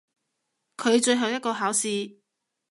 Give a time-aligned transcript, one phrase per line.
[0.77, 2.17] 佢最後一個考試！